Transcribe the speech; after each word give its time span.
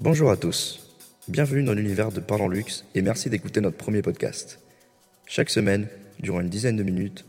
Bonjour 0.00 0.30
à 0.30 0.36
tous, 0.36 0.94
bienvenue 1.26 1.64
dans 1.64 1.72
l'univers 1.72 2.12
de 2.12 2.20
Parlons 2.20 2.46
Luxe 2.46 2.84
et 2.94 3.02
merci 3.02 3.30
d'écouter 3.30 3.60
notre 3.60 3.76
premier 3.76 4.00
podcast. 4.00 4.60
Chaque 5.26 5.50
semaine, 5.50 5.88
durant 6.20 6.38
une 6.38 6.48
dizaine 6.48 6.76
de 6.76 6.84
minutes, 6.84 7.24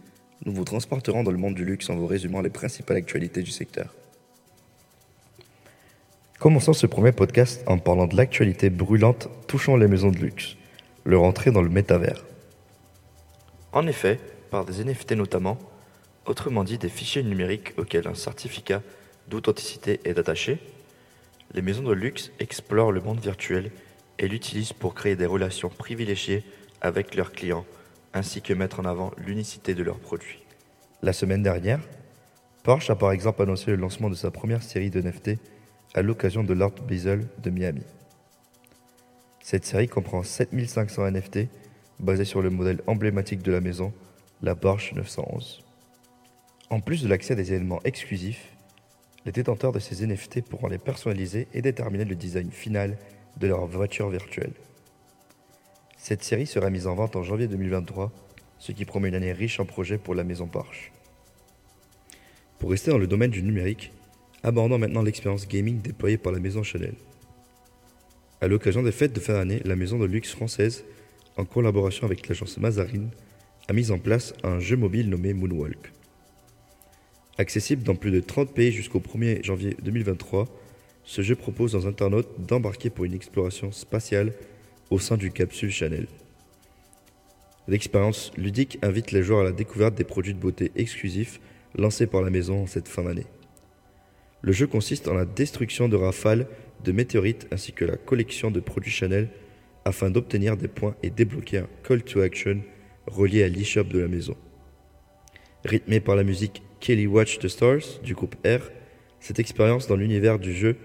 nous 0.46 0.54
vous 0.54 0.66
transporterons 0.66 1.24
dans 1.24 1.32
le 1.32 1.40
monde 1.40 1.56
du 1.56 1.66
luxe 1.66 1.90
en 1.90 1.96
vous 1.96 2.06
résumant 2.06 2.42
les 2.42 2.52
principales 2.52 2.98
actualités 2.98 3.42
du 3.42 3.50
secteur. 3.50 3.96
Commençons 6.38 6.74
ce 6.74 6.86
premier 6.86 7.12
podcast 7.12 7.64
en 7.66 7.80
parlant 7.80 8.06
de 8.06 8.16
l'actualité 8.16 8.70
brûlante 8.70 9.30
touchant 9.48 9.76
les 9.76 9.88
maisons 9.88 10.12
de 10.12 10.20
luxe, 10.20 10.56
leur 11.06 11.24
entrée 11.24 11.50
dans 11.50 11.64
le 11.64 11.70
métavers. 11.70 12.24
En 13.74 13.88
effet, 13.88 14.20
par 14.52 14.64
des 14.64 14.84
NFT 14.84 15.14
notamment, 15.14 15.58
autrement 16.28 16.64
dit 16.64 16.78
des 16.78 16.90
fichiers 16.90 17.24
numériques 17.24 17.74
auxquels 17.80 18.08
un 18.08 18.14
certificat 18.14 18.84
d'authenticité 19.28 20.02
est 20.06 20.20
attaché, 20.20 20.60
les 21.54 21.62
maisons 21.62 21.84
de 21.84 21.94
luxe 21.94 22.32
explorent 22.40 22.92
le 22.92 23.02
monde 23.02 23.20
virtuel 23.20 23.72
et 24.20 24.28
l'utilisent 24.28 24.74
pour 24.74 24.94
créer 24.94 25.16
des 25.16 25.26
relations 25.26 25.70
privilégiées 25.70 26.44
avec 26.82 27.16
leurs 27.16 27.32
clients, 27.32 27.66
ainsi 28.14 28.42
que 28.42 28.54
mettre 28.54 28.80
en 28.80 28.86
avant 28.86 29.12
l'unicité 29.18 29.74
de 29.74 29.84
leurs 29.84 30.00
produits. 30.00 30.44
La 31.02 31.14
semaine 31.14 31.44
dernière, 31.44 31.80
Porsche 32.64 32.90
a 32.90 32.96
par 32.96 33.12
exemple 33.12 33.42
annoncé 33.42 33.72
le 33.72 33.78
lancement 33.78 34.10
de 34.10 34.16
sa 34.16 34.32
première 34.32 34.64
série 34.64 34.90
de 34.90 35.02
NFT 35.02 35.40
à 35.96 36.02
l'occasion 36.02 36.44
de 36.44 36.54
l'Art 36.54 36.76
Basel 36.88 37.28
de 37.42 37.50
Miami. 37.50 37.84
Cette 39.42 39.66
série 39.66 39.88
comprend 39.88 40.22
7500 40.22 41.12
NFT 41.12 41.40
basés 42.00 42.26
sur 42.26 42.42
le 42.42 42.50
modèle 42.50 42.82
emblématique 42.86 43.42
de 43.42 43.52
la 43.52 43.62
maison, 43.62 43.94
la 44.42 44.56
Porsche 44.56 44.94
911. 44.94 45.64
En 46.70 46.80
plus 46.82 47.02
de 47.02 47.08
l'accès 47.08 47.34
à 47.34 47.36
des 47.36 47.54
événements 47.54 47.82
exclusifs, 47.84 48.54
les 49.26 49.32
détenteurs 49.32 49.72
de 49.72 49.80
ces 49.80 50.06
NFT 50.06 50.42
pourront 50.42 50.68
les 50.68 50.78
personnaliser 50.78 51.48
et 51.54 51.62
déterminer 51.62 52.06
le 52.06 52.16
design 52.16 52.52
final 52.52 52.98
de 53.38 53.48
leur 53.48 53.66
voiture 53.66 54.10
virtuelle. 54.10 54.54
Cette 55.98 56.24
série 56.24 56.48
sera 56.48 56.70
mise 56.70 56.88
en 56.88 56.96
vente 56.96 57.16
en 57.16 57.24
janvier 57.24 57.48
2023, 57.48 58.12
ce 58.58 58.72
qui 58.72 58.86
promet 58.86 59.10
une 59.10 59.16
année 59.16 59.34
riche 59.34 59.60
en 59.60 59.66
projets 59.66 59.98
pour 59.98 60.16
la 60.16 60.24
maison 60.24 60.48
Porsche. 60.48 60.92
Pour 62.58 62.72
rester 62.72 62.92
dans 62.92 62.98
le 62.98 63.08
domaine 63.08 63.32
du 63.32 63.44
numérique, 63.44 63.92
abordons 64.44 64.78
maintenant 64.78 65.02
l'expérience 65.02 65.48
gaming 65.48 65.82
déployée 65.82 66.18
par 66.18 66.32
la 66.32 66.40
maison 66.40 66.64
Chanel. 66.64 66.96
À 68.42 68.48
l'occasion 68.48 68.84
des 68.84 68.94
fêtes 68.94 69.14
de 69.14 69.20
fin 69.20 69.34
d'année, 69.34 69.62
la 69.66 69.76
maison 69.76 70.00
de 70.00 70.06
luxe 70.06 70.32
française, 70.32 70.86
en 71.36 71.46
collaboration 71.46 72.06
avec 72.06 72.28
l'agence 72.28 72.58
Mazarine, 72.58 73.10
a 73.68 73.74
mis 73.74 73.92
en 73.92 74.00
place 74.00 74.34
un 74.44 74.60
jeu 74.60 74.78
mobile 74.78 75.10
nommé 75.10 75.34
Moonwalk. 75.34 75.92
Accessible 77.40 77.84
dans 77.84 77.96
plus 77.96 78.12
de 78.12 78.20
30 78.20 78.54
pays 78.54 78.74
jusqu'au 78.74 79.00
1er 79.00 79.42
janvier 79.46 79.78
2023, 79.82 80.46
ce 81.06 81.22
jeu 81.22 81.38
propose 81.38 81.74
aux 81.74 81.88
internautes 81.88 82.28
d'embarquer 82.38 82.90
pour 82.90 83.06
une 83.06 83.14
exploration 83.14 83.72
spatiale 83.72 84.34
au 84.90 85.00
sein 85.00 85.16
d'une 85.16 85.32
capsule 85.32 85.72
Chanel. 85.72 86.08
L'expérience 87.70 88.34
ludique 88.36 88.78
invite 88.82 89.14
les 89.14 89.24
joueurs 89.24 89.40
à 89.40 89.44
la 89.46 89.54
découverte 89.54 89.96
des 89.96 90.04
produits 90.04 90.34
de 90.34 90.40
beauté 90.40 90.74
exclusifs 90.76 91.40
lancés 91.78 92.08
par 92.08 92.24
la 92.24 92.30
maison 92.30 92.64
en 92.64 92.68
cette 92.68 92.90
fin 92.90 93.04
d'année. 93.04 93.28
Le 94.42 94.52
jeu 94.52 94.68
consiste 94.68 95.08
en 95.08 95.14
la 95.14 95.24
destruction 95.24 95.88
de 95.88 95.96
rafales 95.96 96.46
de 96.84 96.92
météorites 96.92 97.48
ainsi 97.52 97.72
que 97.72 97.86
la 97.86 97.96
collection 97.96 98.52
de 98.52 98.60
produits 98.60 98.92
Chanel 98.92 99.30
afin 99.86 100.10
d'obtenir 100.10 100.58
des 100.58 100.68
points 100.68 100.98
et 101.04 101.10
débloquer 101.10 101.60
un 101.60 101.70
call 101.88 102.04
to 102.04 102.20
action 102.20 102.60
relié 103.08 103.44
à 103.44 103.48
l'e-shop 103.48 103.86
de 103.86 104.00
la 104.00 104.10
maison. 104.10 104.36
Rythmé 105.66 106.00
par 106.00 106.16
la 106.16 106.24
musique 106.24 106.64
Kelly 106.80 107.06
Watch 107.06 107.40
the 107.40 107.50
Stars 107.50 108.00
du 108.02 108.14
groupe 108.14 108.36
R, 108.46 108.72
cette 109.20 109.40
expérience 109.40 109.88
dans 109.88 109.98
l'univers 109.98 110.40
du 110.40 110.54
jeu 110.54 110.78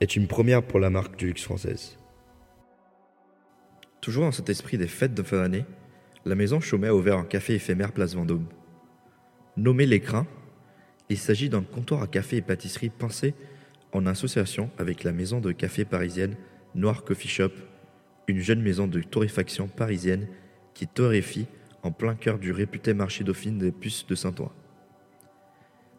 est 0.00 0.16
une 0.16 0.26
première 0.26 0.62
pour 0.62 0.80
la 0.80 0.88
marque 0.88 1.16
du 1.16 1.26
luxe 1.26 1.42
française. 1.42 1.98
Toujours 4.00 4.24
dans 4.24 4.32
cet 4.32 4.48
esprit 4.48 4.78
des 4.78 4.86
fêtes 4.86 5.12
de 5.12 5.22
fin 5.22 5.36
d'année, 5.36 5.66
la 6.24 6.34
maison 6.34 6.60
Chaumet 6.60 6.88
a 6.88 6.94
ouvert 6.94 7.18
un 7.18 7.24
café 7.24 7.54
éphémère 7.56 7.92
Place 7.92 8.14
Vendôme. 8.14 8.46
Nommé 9.58 9.84
L'Écrin, 9.84 10.26
il 11.10 11.18
s'agit 11.18 11.50
d'un 11.50 11.62
comptoir 11.62 12.02
à 12.02 12.06
café 12.06 12.36
et 12.36 12.42
pâtisserie 12.42 12.88
pensé 12.88 13.34
en 13.92 14.06
association 14.06 14.70
avec 14.78 15.04
la 15.04 15.12
maison 15.12 15.40
de 15.40 15.52
café 15.52 15.84
parisienne 15.84 16.36
Noir 16.74 17.04
Coffee 17.04 17.28
Shop, 17.28 17.52
une 18.28 18.40
jeune 18.40 18.62
maison 18.62 18.86
de 18.86 19.02
torréfaction 19.02 19.68
parisienne 19.68 20.26
qui 20.72 20.86
torréfie 20.86 21.46
en 21.86 21.92
plein 21.92 22.16
cœur 22.16 22.38
du 22.38 22.50
réputé 22.50 22.94
marché 22.94 23.22
dauphine 23.22 23.58
des 23.58 23.70
puces 23.70 24.06
de 24.06 24.16
Saint-Ouen. 24.16 24.52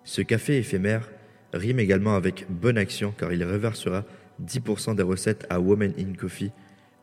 Ce 0.03 0.21
café 0.21 0.57
éphémère 0.57 1.09
rime 1.53 1.79
également 1.79 2.15
avec 2.15 2.45
bonne 2.49 2.77
action 2.77 3.13
car 3.17 3.31
il 3.31 3.43
reversera 3.43 4.03
10% 4.45 4.95
des 4.95 5.03
recettes 5.03 5.47
à 5.49 5.59
Women 5.61 5.93
in 5.97 6.13
Coffee, 6.13 6.51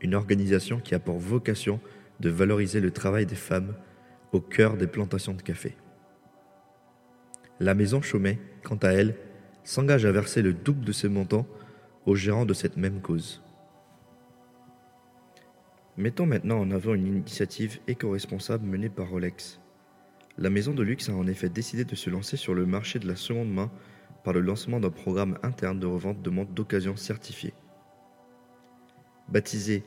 une 0.01 0.15
organisation 0.15 0.81
qui 0.81 0.95
a 0.95 0.99
pour 0.99 1.19
vocation 1.19 1.81
de 2.21 2.29
valoriser 2.29 2.81
le 2.81 2.91
travail 2.91 3.25
des 3.27 3.35
femmes 3.35 3.75
au 4.33 4.41
cœur 4.41 4.77
des 4.77 4.87
plantations 4.87 5.33
de 5.33 5.43
café. 5.43 5.77
La 7.61 7.75
maison 7.75 8.03
Chaumet, 8.03 8.39
quant 8.65 8.77
à 8.77 8.89
elle, 8.89 9.17
s'engage 9.65 10.05
à 10.05 10.13
verser 10.13 10.43
le 10.43 10.53
double 10.53 10.85
de 10.85 10.93
ce 10.93 11.07
montant 11.07 11.47
aux 12.05 12.17
gérants 12.17 12.45
de 12.45 12.55
cette 12.55 12.77
même 12.77 13.01
cause. 13.01 13.44
Mettons 15.97 16.27
maintenant 16.27 16.59
en 16.59 16.73
avant 16.73 16.95
une 16.95 17.07
initiative 17.07 17.79
éco-responsable 17.87 18.67
menée 18.67 18.89
par 18.89 19.11
Rolex. 19.11 19.61
La 20.39 20.51
maison 20.51 20.75
de 20.75 20.83
luxe 20.83 21.09
a 21.09 21.15
en 21.15 21.29
effet 21.29 21.49
décidé 21.49 21.85
de 21.85 21.95
se 21.95 22.11
lancer 22.11 22.37
sur 22.37 22.53
le 22.53 22.67
marché 22.67 22.99
de 22.99 23.07
la 23.07 23.15
seconde 23.15 23.53
main 23.53 23.71
par 24.25 24.35
le 24.35 24.41
lancement 24.41 24.81
d'un 24.81 24.91
programme 24.91 25.39
interne 25.45 25.79
de 25.79 25.87
revente 25.87 26.21
de 26.21 26.31
montres 26.31 26.51
d'occasion 26.51 26.97
certifiées. 26.97 27.55
Baptisé 29.29 29.85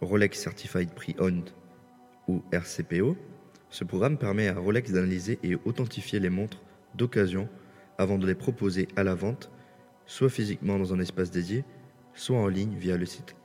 Rolex 0.00 0.40
Certified 0.40 0.94
Pre-Owned 0.94 1.50
ou 2.26 2.42
RCPO, 2.52 3.18
ce 3.68 3.84
programme 3.84 4.16
permet 4.16 4.48
à 4.48 4.58
Rolex 4.58 4.90
d'analyser 4.90 5.38
et 5.42 5.56
authentifier 5.66 6.20
les 6.20 6.30
montres 6.30 6.62
d'occasion 6.94 7.50
avant 7.98 8.16
de 8.16 8.26
les 8.26 8.34
proposer 8.34 8.88
à 8.96 9.02
la 9.02 9.14
vente, 9.14 9.50
soit 10.06 10.30
physiquement 10.30 10.78
dans 10.78 10.94
un 10.94 11.00
espace 11.00 11.30
dédié, 11.30 11.64
soit 12.14 12.38
en 12.38 12.48
ligne 12.48 12.76
via 12.76 12.96
le 12.96 13.04
site. 13.04 13.36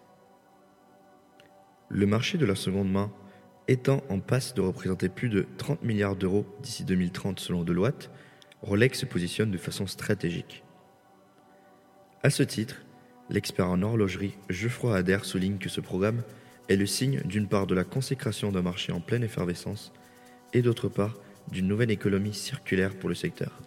Le 1.90 2.06
marché 2.06 2.38
de 2.38 2.46
la 2.46 2.56
seconde 2.56 2.92
main 2.92 3.12
Étant 3.68 4.04
en 4.10 4.20
passe 4.20 4.54
de 4.54 4.62
représenter 4.62 5.10
plus 5.10 5.30
de 5.30 5.48
30 5.58 5.82
milliards 5.84 6.16
d'euros 6.16 6.46
d'ici 6.62 6.84
2030 6.84 7.40
selon 7.40 7.64
Deloitte, 7.64 8.12
Rolex 8.62 9.00
se 9.00 9.06
positionne 9.08 9.50
de 9.50 9.58
façon 9.58 9.88
stratégique. 9.88 10.64
À 12.22 12.30
ce 12.30 12.44
titre, 12.44 12.84
l'expert 13.30 13.70
en 13.70 13.82
horlogerie 13.82 14.38
Geoffroy 14.50 14.96
Adair 14.96 15.26
souligne 15.26 15.58
que 15.58 15.70
ce 15.70 15.82
programme 15.82 16.22
est 16.70 16.76
le 16.76 16.86
signe 16.86 17.22
d'une 17.26 17.48
part 17.48 17.66
de 17.66 17.74
la 17.74 17.84
consécration 17.84 18.52
d'un 18.52 18.62
marché 18.62 18.92
en 18.92 19.00
pleine 19.00 19.24
effervescence 19.24 19.92
et 20.54 20.62
d'autre 20.62 20.88
part 20.88 21.18
d'une 21.52 21.68
nouvelle 21.68 21.92
économie 21.92 22.34
circulaire 22.34 22.96
pour 22.96 23.10
le 23.10 23.16
secteur. 23.16 23.60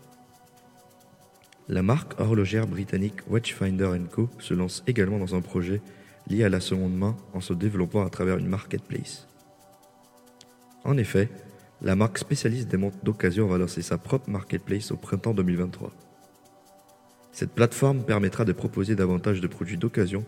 La 1.69 1.83
marque 1.83 2.19
horlogère 2.21 2.69
britannique 2.69 3.29
Watchfinder 3.29 3.91
Co 4.13 4.31
se 4.39 4.55
lance 4.55 4.85
également 4.87 5.19
dans 5.19 5.35
un 5.35 5.41
projet 5.41 5.83
lié 6.29 6.45
à 6.45 6.49
la 6.49 6.61
seconde 6.61 6.97
main 6.97 7.17
en 7.35 7.41
se 7.41 7.53
développant 7.53 8.05
à 8.05 8.11
travers 8.11 8.39
une 8.39 8.49
marketplace. 8.49 9.27
En 10.85 10.97
effet, 10.97 11.29
la 11.83 11.97
marque 11.97 12.19
spécialiste 12.19 12.69
des 12.69 12.77
montres 12.77 13.03
d'occasion 13.03 13.47
va 13.47 13.59
lancer 13.59 13.83
sa 13.83 13.99
propre 13.99 14.31
marketplace 14.31 14.91
au 14.91 14.97
printemps 14.97 15.35
2023. 15.35 15.93
Cette 17.33 17.53
plateforme 17.53 18.03
permettra 18.03 18.45
de 18.45 18.53
proposer 18.53 18.97
davantage 18.97 19.41
de 19.41 19.47
produits 19.47 19.77
d'occasion 19.77 20.25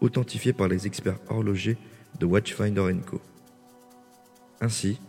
authentifiés 0.00 0.52
par 0.52 0.68
les 0.68 0.86
experts 0.86 1.18
horlogers 1.28 1.76
de 2.20 2.26
Watchfinder 2.26 2.94
Co. 3.04 3.20
Ainsi, 4.60 5.00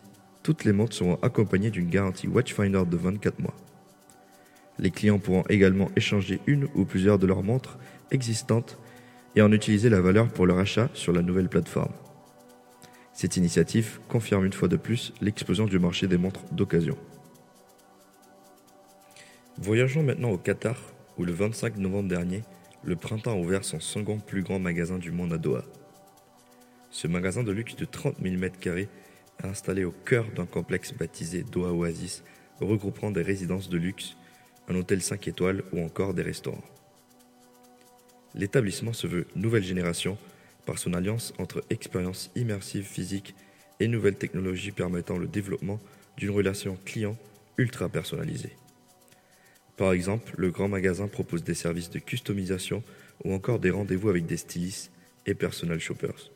toutes 0.43 0.63
les 0.63 0.71
montres 0.71 0.95
seront 0.95 1.19
accompagnées 1.21 1.69
d'une 1.69 1.89
garantie 1.89 2.27
Watchfinder 2.27 2.83
de 2.85 2.97
24 2.97 3.39
mois. 3.39 3.53
Les 4.79 4.91
clients 4.91 5.19
pourront 5.19 5.43
également 5.49 5.89
échanger 5.95 6.39
une 6.47 6.67
ou 6.75 6.85
plusieurs 6.85 7.19
de 7.19 7.27
leurs 7.27 7.43
montres 7.43 7.77
existantes 8.11 8.77
et 9.37 9.41
en 9.43 9.51
utiliser 9.51 9.89
la 9.89 10.01
valeur 10.01 10.29
pour 10.29 10.47
leur 10.47 10.57
achat 10.57 10.89
sur 10.95 11.13
la 11.13 11.21
nouvelle 11.21 11.47
plateforme. 11.47 11.93
Cette 13.13 13.37
initiative 13.37 13.99
confirme 14.07 14.45
une 14.45 14.53
fois 14.53 14.67
de 14.67 14.77
plus 14.77 15.13
l'explosion 15.21 15.67
du 15.67 15.77
marché 15.77 16.07
des 16.07 16.17
montres 16.17 16.43
d'occasion. 16.51 16.97
Voyageons 19.59 20.01
maintenant 20.01 20.31
au 20.31 20.39
Qatar, 20.39 20.75
où 21.19 21.23
le 21.23 21.33
25 21.33 21.77
novembre 21.77 22.09
dernier, 22.09 22.41
le 22.83 22.95
printemps 22.95 23.33
a 23.33 23.35
ouvert 23.35 23.63
son 23.63 23.79
second 23.79 24.17
plus 24.17 24.41
grand 24.41 24.57
magasin 24.57 24.97
du 24.97 25.11
monde 25.11 25.33
à 25.33 25.37
Doha. 25.37 25.63
Ce 26.89 27.07
magasin 27.07 27.43
de 27.43 27.51
luxe 27.51 27.75
de 27.75 27.85
30 27.85 28.15
000 28.19 28.37
m2 28.37 28.77
est 28.77 28.89
installé 29.43 29.83
au 29.83 29.91
cœur 29.91 30.25
d'un 30.35 30.47
complexe 30.47 30.95
baptisé 30.95 31.43
Doha 31.43 31.73
Oasis, 31.73 32.23
regroupant 32.59 33.11
des 33.11 33.21
résidences 33.21 33.69
de 33.69 33.77
luxe, 33.77 34.17
un 34.67 34.73
hôtel 34.73 34.99
5 34.99 35.27
étoiles 35.27 35.63
ou 35.73 35.83
encore 35.83 36.15
des 36.15 36.23
restaurants. 36.23 36.63
L'établissement 38.37 38.93
se 38.93 39.07
veut 39.07 39.25
nouvelle 39.35 39.63
génération 39.63 40.17
par 40.67 40.77
son 40.77 40.93
alliance 40.93 41.33
entre 41.39 41.63
expérience 41.71 42.29
immersive 42.35 42.85
physique 42.85 43.33
et 43.79 43.87
nouvelles 43.87 44.15
technologies 44.15 44.71
permettant 44.71 45.17
le 45.17 45.27
développement 45.27 45.79
d'une 46.17 46.29
relation 46.29 46.77
client 46.85 47.17
ultra 47.57 47.89
personnalisée. 47.89 48.55
Par 49.75 49.91
exemple, 49.91 50.33
le 50.37 50.51
grand 50.51 50.67
magasin 50.67 51.07
propose 51.07 51.43
des 51.43 51.55
services 51.55 51.89
de 51.89 51.99
customisation 51.99 52.83
ou 53.23 53.33
encore 53.33 53.59
des 53.59 53.71
rendez-vous 53.71 54.09
avec 54.09 54.27
des 54.27 54.37
stylistes 54.37 54.91
et 55.25 55.33
personal 55.33 55.79
shoppers. 55.79 56.31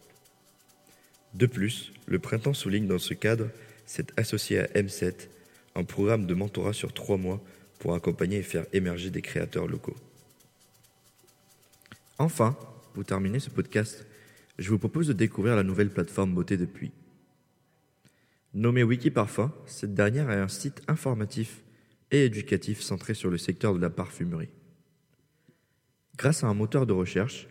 De 1.35 1.45
plus, 1.45 1.93
le 2.07 2.19
printemps 2.19 2.53
souligne 2.53 2.87
dans 2.87 2.99
ce 2.99 3.13
cadre 3.13 3.47
s'est 3.85 4.07
associé 4.17 4.59
à 4.59 4.65
M7, 4.67 5.27
un 5.75 5.83
programme 5.83 6.25
de 6.25 6.33
mentorat 6.33 6.73
sur 6.73 6.93
trois 6.93 7.17
mois 7.17 7.41
pour 7.79 7.93
accompagner 7.93 8.37
et 8.37 8.43
faire 8.43 8.65
émerger 8.73 9.11
des 9.11 9.21
créateurs 9.21 9.67
locaux. 9.67 9.95
Enfin, 12.21 12.55
pour 12.93 13.03
terminer 13.03 13.39
ce 13.39 13.49
podcast, 13.49 14.05
je 14.59 14.69
vous 14.69 14.77
propose 14.77 15.07
de 15.07 15.13
découvrir 15.13 15.55
la 15.55 15.63
nouvelle 15.63 15.89
plateforme 15.89 16.35
Beauté 16.35 16.55
Depuis. 16.55 16.91
Nommée 18.53 18.83
Wikiparfum, 18.83 19.51
cette 19.65 19.95
dernière 19.95 20.29
est 20.29 20.39
un 20.39 20.47
site 20.47 20.83
informatif 20.87 21.63
et 22.11 22.25
éducatif 22.25 22.79
centré 22.79 23.15
sur 23.15 23.31
le 23.31 23.39
secteur 23.39 23.73
de 23.73 23.79
la 23.79 23.89
parfumerie. 23.89 24.51
Grâce 26.15 26.43
à 26.43 26.47
un 26.47 26.53
moteur 26.53 26.85
de 26.85 26.93
recherche, 26.93 27.47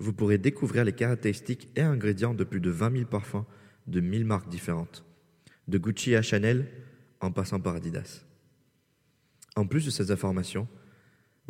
vous 0.00 0.12
pourrez 0.12 0.38
découvrir 0.38 0.84
les 0.84 0.92
caractéristiques 0.92 1.68
et 1.76 1.82
ingrédients 1.82 2.34
de 2.34 2.42
plus 2.42 2.58
de 2.58 2.70
20 2.70 2.90
000 2.90 3.04
parfums 3.04 3.46
de 3.86 4.00
1000 4.00 4.24
marques 4.24 4.48
différentes, 4.48 5.04
de 5.68 5.78
Gucci 5.78 6.16
à 6.16 6.22
Chanel 6.22 6.66
en 7.20 7.30
passant 7.30 7.60
par 7.60 7.76
Adidas. 7.76 8.24
En 9.54 9.68
plus 9.68 9.86
de 9.86 9.90
ces 9.90 10.10
informations, 10.10 10.66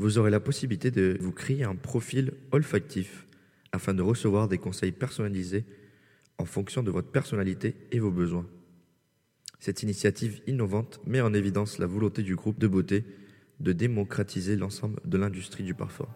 vous 0.01 0.17
aurez 0.17 0.31
la 0.31 0.41
possibilité 0.41 0.91
de 0.91 1.19
vous 1.21 1.31
créer 1.31 1.63
un 1.63 1.77
profil 1.77 2.33
olfactif 2.53 3.27
afin 3.71 3.93
de 3.93 4.01
recevoir 4.01 4.49
des 4.49 4.57
conseils 4.57 4.93
personnalisés 4.93 5.65
en 6.39 6.47
fonction 6.47 6.83
de 6.83 6.91
votre 6.91 7.11
personnalité 7.11 7.77
et 7.93 7.99
vos 7.99 8.11
besoins. 8.11 8.47
Cette 9.59 9.83
initiative 9.83 10.41
innovante 10.47 11.01
met 11.07 11.21
en 11.21 11.35
évidence 11.35 11.79
la 11.79 11.85
volonté 11.85 12.23
du 12.23 12.35
groupe 12.35 12.59
de 12.59 12.67
beauté 12.67 13.05
de 13.61 13.73
démocratiser 13.73 14.57
l'ensemble 14.57 15.01
de 15.05 15.19
l'industrie 15.19 15.65
du 15.65 15.75
parfum. 15.75 16.09